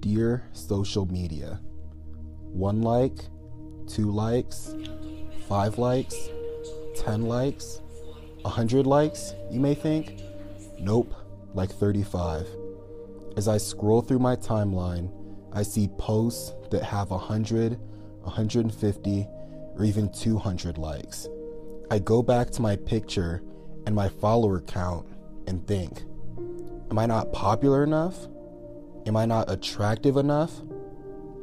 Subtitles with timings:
[0.00, 1.60] Dear social media,
[2.52, 3.18] one like,
[3.88, 4.74] two likes,
[5.48, 6.14] five likes,
[6.96, 7.80] 10 likes,
[8.42, 10.22] 100 likes, you may think?
[10.78, 11.12] Nope,
[11.52, 12.46] like 35.
[13.36, 15.10] As I scroll through my timeline,
[15.52, 17.78] I see posts that have 100,
[18.22, 19.26] 150,
[19.74, 21.28] or even 200 likes.
[21.90, 23.42] I go back to my picture
[23.86, 25.06] and my follower count
[25.46, 26.02] and think,
[26.90, 28.28] am I not popular enough?
[29.08, 30.52] Am I not attractive enough?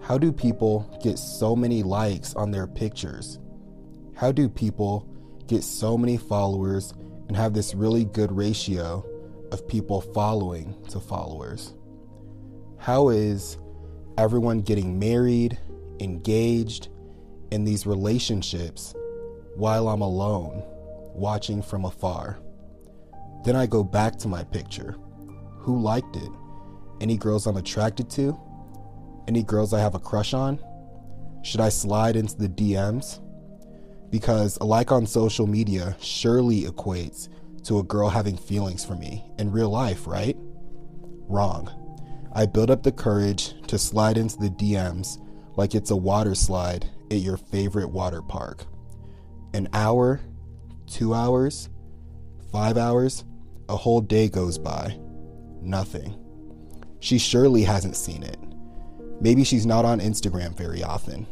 [0.00, 3.38] How do people get so many likes on their pictures?
[4.16, 5.08] How do people
[5.46, 6.92] get so many followers
[7.28, 9.06] and have this really good ratio
[9.52, 11.74] of people following to followers?
[12.78, 13.58] How is
[14.18, 15.56] everyone getting married,
[16.00, 16.88] engaged,
[17.52, 18.92] in these relationships
[19.54, 20.64] while I'm alone,
[21.14, 22.40] watching from afar?
[23.44, 24.96] Then I go back to my picture.
[25.58, 26.30] Who liked it?
[27.02, 28.38] Any girls I'm attracted to?
[29.26, 30.60] Any girls I have a crush on?
[31.42, 33.20] Should I slide into the DMs?
[34.08, 37.28] Because a like on social media surely equates
[37.64, 40.36] to a girl having feelings for me in real life, right?
[41.28, 41.68] Wrong.
[42.34, 45.18] I build up the courage to slide into the DMs
[45.56, 48.64] like it's a water slide at your favorite water park.
[49.54, 50.20] An hour,
[50.86, 51.68] two hours,
[52.52, 53.24] five hours,
[53.68, 54.96] a whole day goes by.
[55.60, 56.21] Nothing.
[57.02, 58.38] She surely hasn't seen it.
[59.20, 61.26] Maybe she's not on Instagram very often.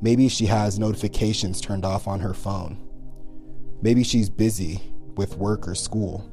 [0.00, 2.88] Maybe she has notifications turned off on her phone.
[3.82, 4.80] Maybe she's busy
[5.16, 6.30] with work or school.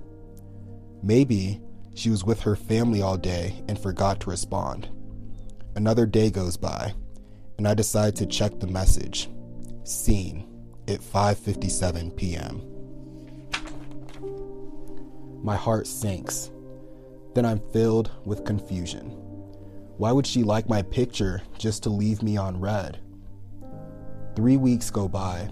[1.03, 1.59] Maybe
[1.93, 4.87] she was with her family all day and forgot to respond.
[5.75, 6.93] Another day goes by,
[7.57, 9.27] and I decide to check the message.
[9.83, 10.47] Seen
[10.87, 12.61] at 5:57 p.m.
[15.43, 16.49] My heart sinks
[17.37, 19.11] then I'm filled with confusion.
[19.97, 22.99] Why would she like my picture just to leave me on read?
[24.35, 25.47] Three weeks go by,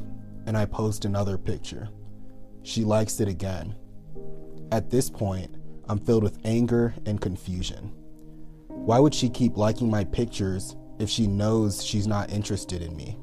[0.48, 1.90] and I post another picture.
[2.64, 3.76] She likes it again.
[4.72, 5.56] At this point,
[5.88, 7.94] I'm filled with anger and confusion.
[8.68, 13.20] Why would she keep liking my pictures if she knows she's not interested in me?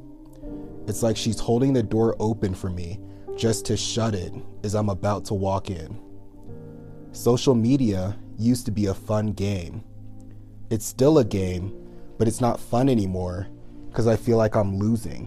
[0.86, 3.00] It's like she's holding the door open for me
[3.36, 6.00] just to shut it as I'm about to walk in.
[7.10, 9.84] Social media used to be a fun game.
[10.70, 11.72] It's still a game,
[12.18, 13.48] but it's not fun anymore
[13.88, 15.26] because I feel like I'm losing.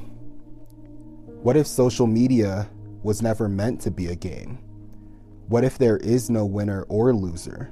[1.44, 2.70] What if social media
[3.04, 4.58] was never meant to be a game?
[5.48, 7.72] What if there is no winner or loser?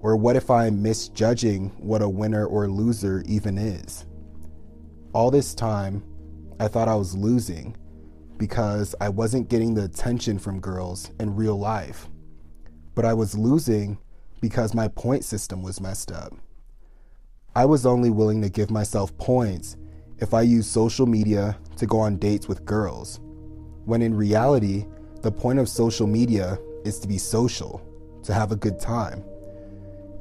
[0.00, 4.04] Or what if I'm misjudging what a winner or loser even is?
[5.14, 6.04] All this time,
[6.60, 7.76] I thought I was losing
[8.36, 12.08] because I wasn't getting the attention from girls in real life.
[12.94, 13.98] But I was losing
[14.40, 16.32] because my point system was messed up.
[17.54, 19.76] I was only willing to give myself points
[20.18, 23.20] if I used social media to go on dates with girls,
[23.84, 24.86] when in reality,
[25.22, 27.82] the point of social media is to be social,
[28.24, 29.24] to have a good time.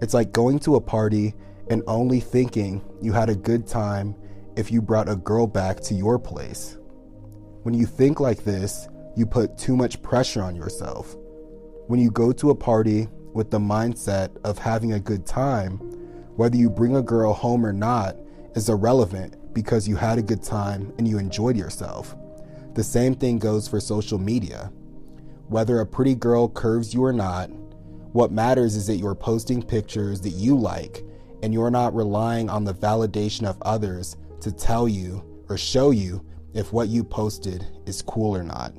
[0.01, 1.33] It's like going to a party
[1.69, 4.15] and only thinking you had a good time
[4.55, 6.77] if you brought a girl back to your place.
[7.63, 11.15] When you think like this, you put too much pressure on yourself.
[11.87, 15.77] When you go to a party with the mindset of having a good time,
[16.37, 18.15] whether you bring a girl home or not
[18.55, 22.15] is irrelevant because you had a good time and you enjoyed yourself.
[22.73, 24.71] The same thing goes for social media.
[25.49, 27.51] Whether a pretty girl curves you or not,
[28.11, 31.03] what matters is that you're posting pictures that you like
[31.43, 36.25] and you're not relying on the validation of others to tell you or show you
[36.55, 38.73] if what you posted is cool or not.